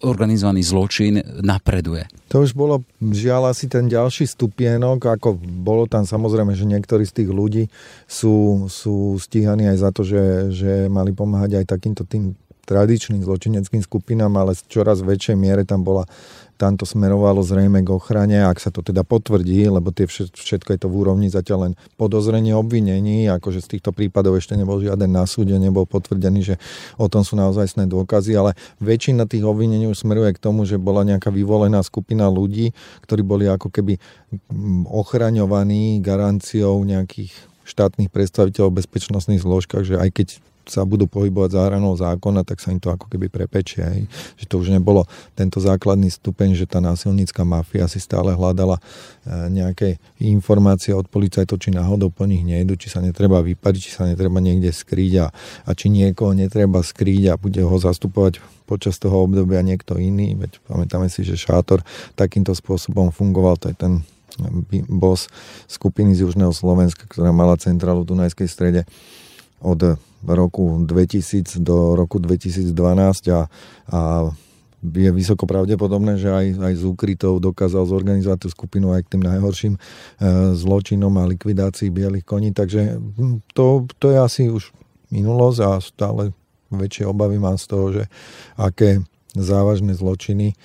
[0.00, 2.08] organizovaný zločin napreduje.
[2.32, 7.24] To už bolo žiaľ asi ten ďalší stupienok, ako bolo tam samozrejme, že niektorí z
[7.24, 7.64] tých ľudí
[8.08, 13.82] sú, sú stíhaní aj za to, že, že mali pomáhať aj takýmto tým tradičným zločineckým
[13.82, 16.06] skupinám, ale v čoraz väčšej miere tam bola
[16.60, 20.80] tam to smerovalo zrejme k ochrane, ak sa to teda potvrdí, lebo tie všetko je
[20.84, 25.24] to v úrovni zatiaľ len podozrenie obvinení, akože z týchto prípadov ešte nebol žiaden na
[25.24, 26.54] súde, nebol potvrdený, že
[27.00, 28.52] o tom sú naozaj dôkazy, ale
[28.84, 32.76] väčšina tých obvinení už smeruje k tomu, že bola nejaká vyvolená skupina ľudí,
[33.08, 33.96] ktorí boli ako keby
[34.52, 37.32] mm, ochraňovaní garanciou nejakých
[37.64, 40.28] štátnych predstaviteľov v bezpečnostných zložkách, že aj keď
[40.70, 43.82] sa budú pohybovať za hranou zákona, tak sa im to ako keby prepečie.
[43.82, 44.02] Hej.
[44.38, 45.04] Že to už nebolo
[45.34, 48.82] tento základný stupeň, že tá násilnícka mafia si stále hľadala e,
[49.50, 54.06] nejaké informácie od policajtov, či náhodou po nich nejdu, či sa netreba vypariť, či sa
[54.06, 55.26] netreba niekde skrýť a,
[55.66, 58.38] a či niekoho netreba skrýť a bude ho zastupovať
[58.70, 60.38] počas toho obdobia niekto iný.
[60.38, 61.82] Veď pamätáme si, že Šátor
[62.14, 64.06] takýmto spôsobom fungoval, to je ten
[64.88, 65.26] boss
[65.66, 68.82] skupiny z Južného Slovenska, ktorá mala centrálu v Dunajskej strede
[69.60, 72.72] od roku 2000 do roku 2012
[73.32, 73.48] a,
[73.88, 74.00] a
[74.80, 79.22] je vysoko pravdepodobné, že aj, aj z úkrytov dokázal zorganizovať tú skupinu aj k tým
[79.28, 79.80] najhorším e,
[80.56, 82.56] zločinom a likvidácii bielých koní.
[82.56, 84.72] Takže hm, to, to je asi už
[85.12, 86.22] minulosť a stále
[86.72, 88.04] väčšie obavy mám z toho, že
[88.56, 89.04] aké
[89.36, 90.56] závažné zločiny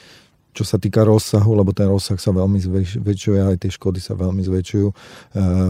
[0.56, 2.56] čo sa týka rozsahu, lebo ten rozsah sa veľmi
[2.96, 4.96] zväčšuje, aj tie škody sa veľmi zväčšujú, e,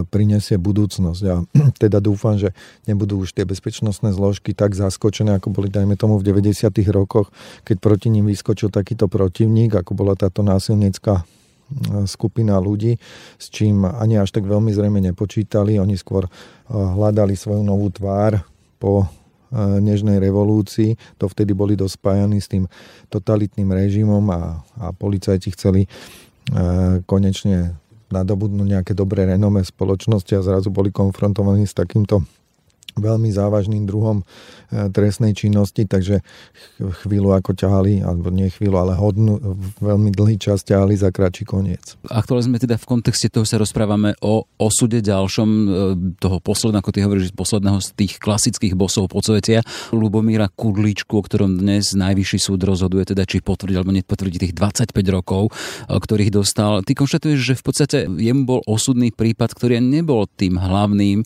[0.06, 1.24] prinesie budúcnosť.
[1.26, 1.41] A
[1.84, 2.54] teda dúfam, že
[2.86, 6.69] nebudú už tie bezpečnostné zložky tak zaskočené, ako boli, dajme tomu, v 90.
[6.93, 7.34] rokoch,
[7.65, 11.24] keď proti ním vyskočil takýto protivník, ako bola táto násilnícka e,
[12.06, 13.02] skupina ľudí,
[13.41, 15.82] s čím ani až tak veľmi zrejme nepočítali.
[15.82, 16.32] Oni skôr e,
[16.69, 18.45] hľadali svoju novú tvár
[18.78, 19.10] po
[19.54, 20.98] nežnej revolúcii.
[21.22, 22.66] To vtedy boli dospájani s tým
[23.10, 25.90] totalitným režimom a, a policajti chceli
[27.10, 27.74] konečne
[28.14, 32.22] nadobudnúť nejaké dobré renome spoločnosti a zrazu boli konfrontovaní s takýmto
[32.96, 34.24] veľmi závažným druhom
[34.72, 36.24] e, trestnej činnosti, takže
[37.04, 39.40] chvíľu ako ťahali, alebo nie chvíľu, ale hodnú,
[39.84, 42.00] veľmi dlhý čas ťahali za kratší koniec.
[42.08, 45.68] Aktuálne sme teda v kontexte toho sa rozprávame o osude ďalšom e,
[46.24, 49.60] toho posledného, ako ty hovoríš, posledného z tých klasických bosov podsvetia,
[49.92, 54.96] Lubomíra Kudličku, o ktorom dnes najvyšší súd rozhoduje, teda či potvrdí alebo nepotvrdí tých 25
[55.12, 56.80] rokov, e, ktorých dostal.
[56.82, 61.26] Ty konštatuješ, že v podstate jemu bol osudný prípad, ktorý nebol tým hlavným,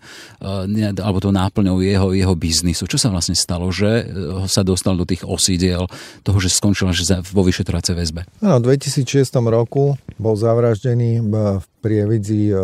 [1.00, 2.88] alebo to náplň náplňou jeho, jeho biznisu.
[2.88, 5.92] Čo sa vlastne stalo, že eh, sa dostal do tých osídiel
[6.24, 8.22] toho, že skončil až vo vyšetrovacej väzbe?
[8.40, 11.36] No, v 2006 roku bol zavraždený v
[11.84, 12.58] prievidzi eh,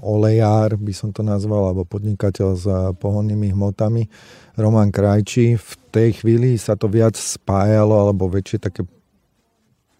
[0.00, 2.64] olejár, by som to nazval, alebo podnikateľ s
[2.96, 4.08] pohonnými hmotami,
[4.56, 5.60] Roman Krajčí.
[5.60, 8.82] V tej chvíli sa to viac spájalo, alebo väčšie také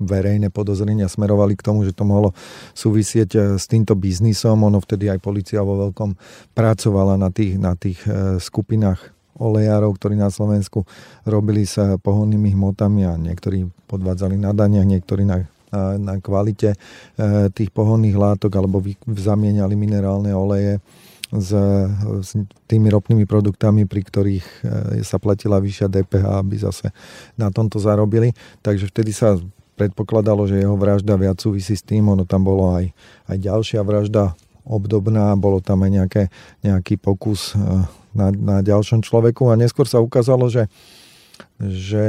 [0.05, 2.35] verejné podozrenia smerovali k tomu, že to mohlo
[2.77, 4.63] súvisieť e, s týmto biznisom.
[4.67, 6.19] Ono vtedy aj policia vo veľkom
[6.53, 10.85] pracovala na tých, na tých e, skupinách olejárov, ktorí na Slovensku
[11.25, 16.79] robili sa pohonnými hmotami a niektorí podvádzali na daniach, niektorí na, na, na kvalite e,
[17.51, 20.79] tých pohonných látok alebo zamieniali minerálne oleje
[21.33, 21.49] s
[22.69, 24.47] tými ropnými produktami, pri ktorých
[25.01, 26.93] sa platila vyššia DPH, aby zase
[27.41, 28.37] na tomto zarobili.
[28.61, 29.41] Takže vtedy sa
[29.83, 32.95] predpokladalo, že jeho vražda viac súvisí s tým, ono tam bolo aj,
[33.27, 36.23] aj ďalšia vražda obdobná, bolo tam aj nejaké,
[36.63, 37.59] nejaký pokus eh,
[38.15, 40.71] na, na ďalšom človeku a neskôr sa ukázalo, že,
[41.59, 42.07] že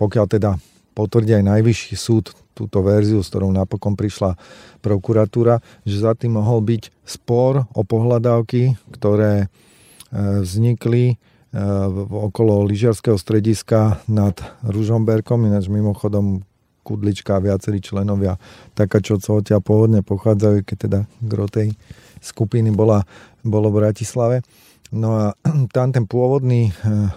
[0.00, 0.50] pokiaľ teda
[0.96, 4.34] potvrdí aj najvyšší súd túto verziu, s ktorou napokon prišla
[4.82, 9.48] prokuratúra, že za tým mohol byť spor o pohľadávky, ktoré eh,
[10.42, 11.16] vznikli eh,
[12.08, 16.47] okolo lyžiarského strediska nad Ružomberkom, ináč mimochodom
[16.88, 18.40] Kudlička a viacerí členovia
[18.72, 21.76] taká, čo odtiaľ pôvodne pochádzajú, keď teda gro tej
[22.24, 23.04] skupiny bola,
[23.44, 24.40] bolo v Bratislave.
[24.88, 25.24] No a
[25.76, 27.12] tam ten pôvodný eh,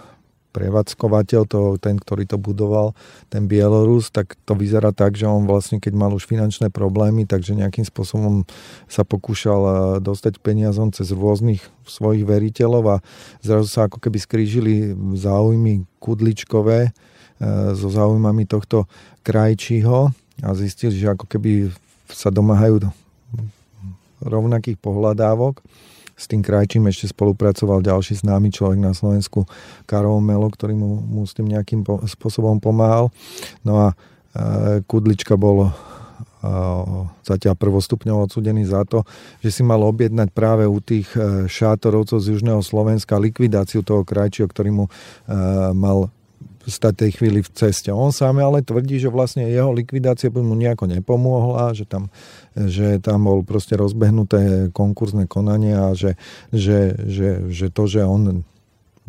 [0.51, 2.91] prevádzkovateľ, to, ten, ktorý to budoval,
[3.31, 7.55] ten Bielorus, tak to vyzerá tak, že on vlastne, keď mal už finančné problémy, takže
[7.55, 8.43] nejakým spôsobom
[8.91, 12.97] sa pokúšal eh, dostať peniazom cez rôznych svojich veriteľov a
[13.39, 14.73] zrazu sa ako keby skrížili
[15.15, 16.91] záujmy kudličkové,
[17.73, 18.85] so záujmami tohto
[19.25, 20.13] krajčího
[20.45, 21.73] a zistili, že ako keby
[22.09, 22.85] sa domáhajú
[24.21, 25.61] rovnakých pohľadávok.
[26.13, 29.49] S tým krajčím ešte spolupracoval ďalší známy človek na Slovensku,
[29.89, 33.09] Karol Melo, ktorý mu, mu s tým nejakým po, spôsobom pomáhal.
[33.65, 33.95] No a e,
[34.85, 35.69] Kudlička bol e,
[37.25, 39.01] zatiaľ prvostupňov odsudený za to,
[39.41, 44.45] že si mal objednať práve u tých e, šátorovcov z Južného Slovenska likvidáciu toho krajčího,
[44.45, 44.91] ktorý mu e,
[45.73, 46.13] mal
[46.67, 47.89] stať tej chvíli v ceste.
[47.89, 52.13] On sám ale tvrdí, že vlastne jeho likvidácia by mu nejako nepomohla, že tam,
[52.53, 56.19] že tam bol proste rozbehnuté konkurzne konanie a že,
[56.53, 58.45] že, že, že to, že on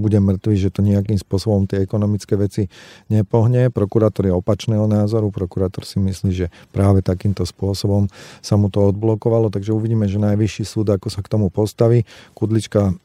[0.01, 2.73] bude mŕtvý, že to nejakým spôsobom tie ekonomické veci
[3.13, 3.69] nepohne.
[3.69, 8.09] Prokurátor je opačného názoru, prokurátor si myslí, že práve takýmto spôsobom
[8.41, 12.09] sa mu to odblokovalo, takže uvidíme, že najvyšší súd ako sa k tomu postaví.
[12.33, 12.97] Kudlička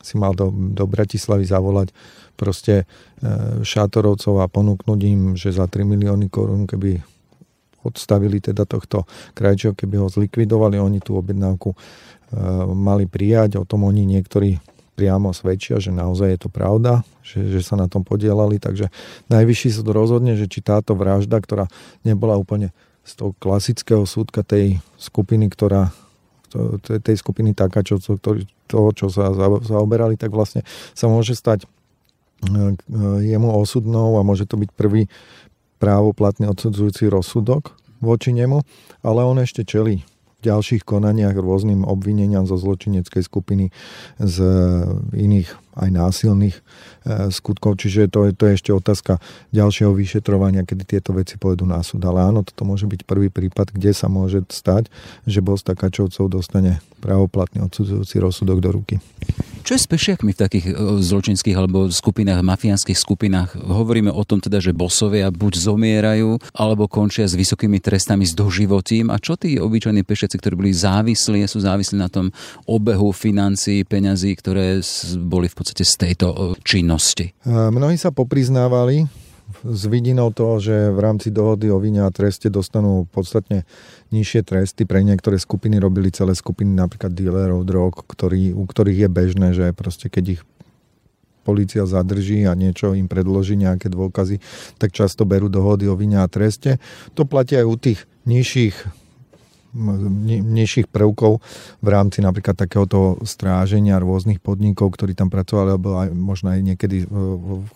[0.00, 1.92] si mal do, do Bratislavy zavolať
[2.34, 2.84] proste e,
[3.60, 7.00] šátorovcov a ponúknuť im, že za 3 milióny korún, keby
[7.84, 11.76] odstavili teda tohto krajčov, keby ho zlikvidovali, oni tú objednávku e,
[12.72, 14.60] mali prijať, o tom oni niektorí
[14.96, 18.92] priamo svedčia, že naozaj je to pravda, že, že sa na tom podielali, takže
[19.32, 21.72] najvyšší súd rozhodne, že či táto vražda, ktorá
[22.04, 25.88] nebola úplne z toho klasického súdka tej skupiny, ktorá
[26.84, 28.18] tej skupiny takáčovcov,
[28.70, 29.34] toho, čo sa
[29.66, 30.62] zaoberali, tak vlastne
[30.94, 31.66] sa môže stať
[33.20, 35.10] jemu osudnou a môže to byť prvý
[35.82, 38.64] právoplatný odsudzujúci rozsudok voči nemu,
[39.04, 40.06] ale on ešte čelí
[40.40, 43.68] v ďalších konaniach rôznym obvineniam zo zločineckej skupiny
[44.16, 44.36] z
[45.12, 46.62] iných aj násilných e,
[47.30, 49.12] skutkov, čiže to je, to je ešte otázka
[49.54, 52.02] ďalšieho vyšetrovania, kedy tieto veci pôjdu na súd.
[52.02, 54.90] Ale áno, toto môže byť prvý prípad, kde sa môže stať,
[55.24, 58.94] že bol Takáčovcov dostane právoplatný odsudzujúci rozsudok do ruky.
[59.60, 63.60] Čo je s pešiakmi v takých e, zločinských alebo skupinách, mafiánskych skupinách?
[63.60, 69.12] Hovoríme o tom teda, že bosovia buď zomierajú, alebo končia s vysokými trestami s doživotím.
[69.12, 72.32] A čo tí obyčajní pešiaci, ktorí boli závislí, sú závislí na tom
[72.64, 74.80] obehu financií, peňazí, ktoré
[75.20, 77.36] boli v podstate z tejto e, činnosti?
[77.44, 79.04] Mnohí sa popriznávali,
[79.66, 83.66] s vidinou toho, že v rámci dohody o vine a treste dostanú podstatne
[84.14, 84.86] nižšie tresty.
[84.86, 89.66] Pre niektoré skupiny robili celé skupiny napríklad dealerov drog, ktorý, u ktorých je bežné, že
[89.74, 90.42] proste keď ich
[91.42, 94.38] policia zadrží a niečo im predloží nejaké dôkazy,
[94.76, 96.78] tak často berú dohody o vine a treste.
[97.16, 98.99] To platí aj u tých nižších
[99.74, 101.38] nižších prvkov
[101.78, 107.06] v rámci napríklad takéhoto stráženia rôznych podnikov, ktorí tam pracovali, alebo aj, možno aj niekedy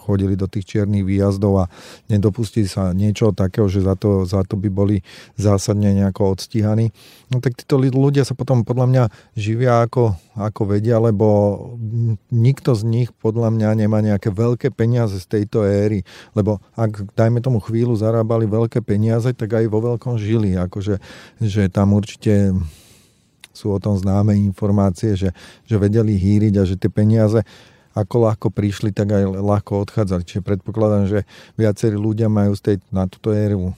[0.02, 1.70] chodili do tých čiernych výjazdov a
[2.10, 4.96] nedopustili sa niečo takého, že za to, za to by boli
[5.38, 6.90] zásadne nejako odstíhaní.
[7.30, 9.04] No tak títo ľudia sa potom podľa mňa
[9.38, 11.26] živia ako, ako vedia, lebo
[12.34, 16.02] nikto z nich podľa mňa nemá nejaké veľké peniaze z tejto éry,
[16.34, 20.98] lebo ak dajme tomu chvíľu zarábali veľké peniaze, tak aj vo veľkom žili, akože
[21.38, 22.50] že tam určite
[23.54, 25.30] sú o tom známe informácie, že,
[25.62, 27.46] že vedeli hýriť a že tie peniaze
[27.94, 30.26] ako ľahko prišli, tak aj ľahko odchádzali.
[30.26, 31.22] Čiže predpokladám, že
[31.54, 33.70] viacerí ľudia majú z tej, na túto éru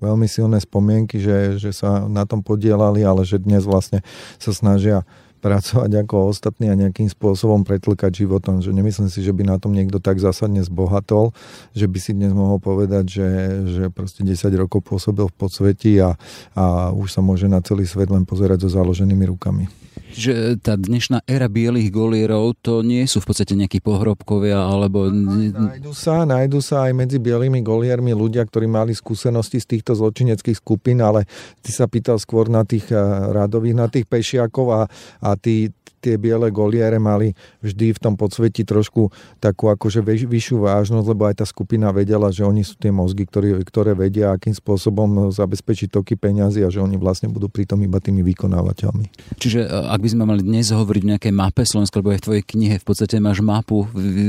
[0.00, 4.04] veľmi silné spomienky, že, že sa na tom podielali, ale že dnes vlastne
[4.36, 5.08] sa snažia
[5.40, 8.60] pracovať ako ostatní a nejakým spôsobom pretlkať životom.
[8.60, 11.32] Že nemyslím si, že by na tom niekto tak zásadne zbohatol,
[11.72, 13.28] že by si dnes mohol povedať, že,
[13.66, 16.14] že proste 10 rokov pôsobil v podsveti a,
[16.52, 19.66] a už sa môže na celý svet len pozerať so založenými rukami.
[20.10, 25.08] Že tá dnešná éra bielých golierov to nie sú v podstate nejakí pohrobkovia alebo...
[25.10, 30.58] Nájdu sa, nájdu sa aj medzi bielými goliermi ľudia, ktorí mali skúsenosti z týchto zločineckých
[30.58, 31.24] skupín, ale
[31.62, 32.98] ty sa pýtal skôr na tých eh,
[33.30, 34.82] radových, na tých pešiakov a,
[35.22, 35.70] a tí,
[36.00, 41.44] tie biele goliere mali vždy v tom podsveti trošku takú akože vyššiu vážnosť, lebo aj
[41.44, 46.16] tá skupina vedela, že oni sú tie mozgy, ktoré, ktoré vedia, akým spôsobom zabezpečiť toky
[46.16, 49.36] peňazí a že oni vlastne budú pritom iba tými vykonávateľmi.
[49.36, 52.26] Čiže e, ak by sme mali dnes hovoriť o nejakej mape Slovenska, lebo aj v
[52.26, 53.84] tvojej knihe v podstate máš mapu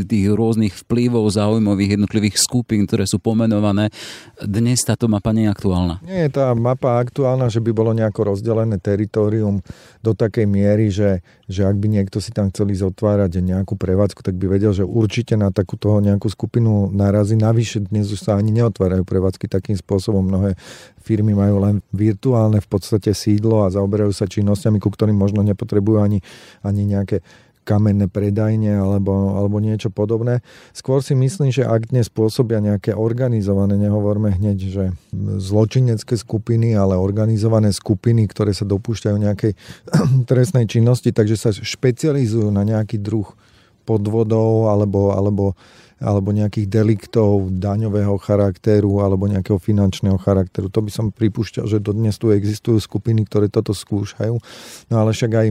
[0.06, 3.88] tých rôznych vplyvov zaujímavých jednotlivých skupín, ktoré sú pomenované,
[4.44, 5.96] dnes táto mapa nie je aktuálna.
[6.04, 9.64] Nie je tá mapa aktuálna, že by bolo nejako rozdelené teritorium
[10.02, 14.22] do takej miery, že, že ak by niekto si tam chcel ísť otvárať nejakú prevádzku,
[14.22, 17.38] tak by vedel, že určite na takúto nejakú skupinu narazí.
[17.38, 20.26] Navyše dnes už sa ani neotvárajú prevádzky takým spôsobom.
[20.26, 20.58] Mnohé
[21.02, 26.02] firmy majú len virtuálne v podstate sídlo a zaoberajú sa činnosťami, ku ktorým možno nepotrebujú
[26.02, 26.20] ani,
[26.62, 27.22] ani nejaké
[27.62, 30.42] kamenné predajne alebo, alebo niečo podobné.
[30.74, 34.84] Skôr si myslím, že ak dnes pôsobia nejaké organizované, nehovorme hneď, že
[35.38, 39.54] zločinecké skupiny, ale organizované skupiny, ktoré sa dopúšťajú nejakej
[40.30, 43.30] trestnej činnosti, takže sa špecializujú na nejaký druh
[43.86, 45.46] podvodov alebo, alebo,
[45.98, 50.70] alebo nejakých deliktov daňového charakteru alebo nejakého finančného charakteru.
[50.70, 54.36] To by som pripúšťal, že dodnes tu existujú skupiny, ktoré toto skúšajú.
[54.90, 55.48] No ale však aj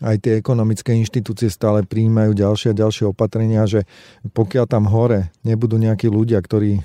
[0.00, 3.84] aj tie ekonomické inštitúcie stále príjmajú ďalšie a ďalšie opatrenia, že
[4.32, 6.80] pokiaľ tam hore nebudú nejakí ľudia, ktorí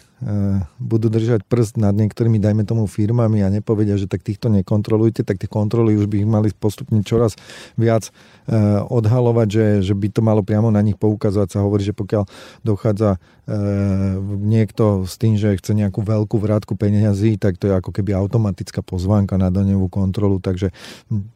[0.82, 5.38] budú držať prst nad niektorými, dajme tomu, firmami a nepovedia, že tak týchto nekontrolujte, tak
[5.38, 7.38] tie kontroly už by ich mali postupne čoraz
[7.78, 8.10] viac
[8.50, 11.48] eh, odhalovať, že, že by to malo priamo na nich poukazovať.
[11.54, 12.26] Sa hovorí, že pokiaľ
[12.66, 17.94] dochádza eh, niekto s tým, že chce nejakú veľkú vrátku peniazí, tak to je ako
[17.94, 20.42] keby automatická pozvánka na daňovú kontrolu.
[20.42, 20.74] Takže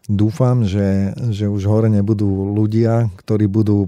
[0.09, 3.85] dúfam, že, že už hore nebudú ľudia, ktorí budú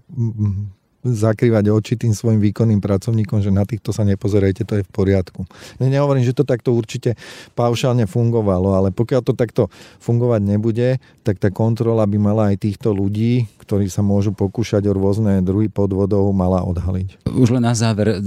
[1.02, 5.46] zakrývať oči tým svojim výkonným pracovníkom, že na týchto sa nepozerajte, to je v poriadku.
[5.82, 7.18] Ja nehovorím, že to takto určite
[7.58, 12.94] paušálne fungovalo, ale pokiaľ to takto fungovať nebude, tak tá kontrola by mala aj týchto
[12.94, 17.30] ľudí, ktorí sa môžu pokúšať o rôzne druhy podvodov, mala odhaliť.
[17.30, 18.20] Už len na záver,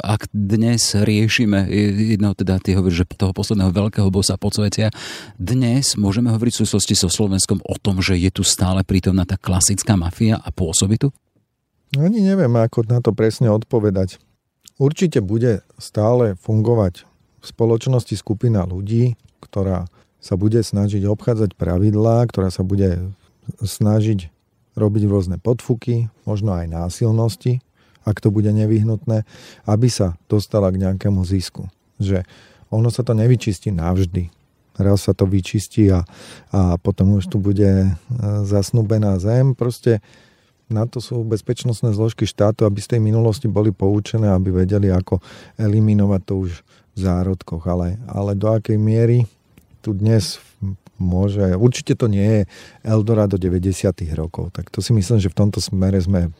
[0.00, 1.68] ak dnes riešime,
[2.12, 4.92] jedno teda ty hovoríš, že toho posledného veľkého bosa podsvetia,
[5.36, 9.40] dnes môžeme hovoriť v súvislosti so Slovenskom o tom, že je tu stále prítomná tá
[9.40, 11.10] klasická mafia a pôsobí tu?
[11.92, 14.16] Ani neviem, ako na to presne odpovedať.
[14.80, 17.04] Určite bude stále fungovať
[17.42, 19.90] v spoločnosti skupina ľudí, ktorá
[20.22, 23.12] sa bude snažiť obchádzať pravidlá, ktorá sa bude
[23.60, 24.30] snažiť
[24.72, 27.60] robiť rôzne podfuky, možno aj násilnosti,
[28.08, 29.28] ak to bude nevyhnutné,
[29.68, 31.68] aby sa dostala k nejakému zisku.
[32.00, 32.24] Že
[32.72, 34.32] ono sa to nevyčistí navždy.
[34.80, 36.08] Raz sa to vyčistí a,
[36.48, 37.88] a potom už tu bude e,
[38.48, 39.52] zasnúbená zem.
[39.52, 40.00] Proste
[40.72, 45.20] na to sú bezpečnostné zložky štátu, aby z tej minulosti boli poučené, aby vedeli, ako
[45.60, 46.50] eliminovať to už
[46.92, 47.64] v zárodkoch.
[47.68, 49.28] Ale, ale do akej miery
[49.84, 50.40] tu dnes
[50.96, 51.54] môže...
[51.54, 52.42] Určite to nie je
[52.86, 53.92] Eldorado 90.
[54.14, 54.54] rokov.
[54.54, 56.30] Tak to si myslím, že v tomto smere sme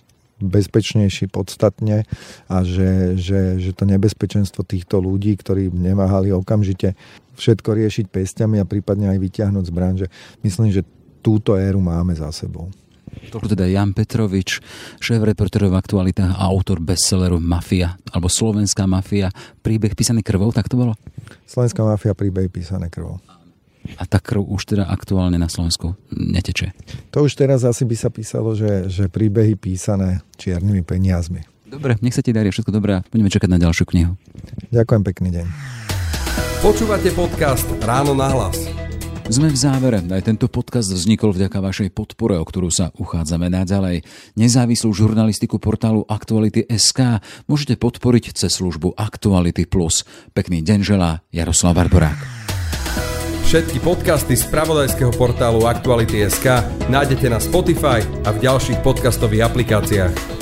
[0.42, 2.02] bezpečnejší podstatne
[2.50, 6.98] a že, že, že to nebezpečenstvo týchto ľudí, ktorí neváhali okamžite
[7.38, 10.06] všetko riešiť pestiami a prípadne aj vyťahnuť zbraň, že
[10.42, 10.82] myslím, že
[11.22, 12.66] túto éru máme za sebou.
[13.32, 14.60] Toľko teda Jan Petrovič,
[15.00, 19.32] šéf-reportérov v aktualitách a autor bestselleru Mafia, alebo Slovenská mafia,
[19.64, 20.92] príbeh písaný krvou, tak to bolo?
[21.48, 23.20] Slovenská mafia, príbeh písané krvou.
[23.98, 26.70] A tá krv už teda aktuálne na Slovensku neteče?
[27.10, 31.42] To už teraz asi by sa písalo, že, že príbehy písané čiernymi peniazmi.
[31.66, 34.12] Dobre, nech sa ti darí všetko dobré a budeme čakať na ďalšiu knihu.
[34.70, 35.46] Ďakujem, pekný deň.
[36.62, 38.81] Počúvate podcast Ráno na hlas.
[39.30, 40.02] Sme v závere.
[40.02, 44.02] Aj tento podcast vznikol vďaka vašej podpore, o ktorú sa uchádzame naďalej.
[44.34, 50.02] Nezávislú žurnalistiku portálu Aktuality SK môžete podporiť cez službu Aktuality Plus.
[50.34, 52.18] Pekný deň želá Jaroslav Barborák.
[53.46, 60.41] Všetky podcasty z pravodajského portálu Aktuality.sk nájdete na Spotify a v ďalších podcastových aplikáciách.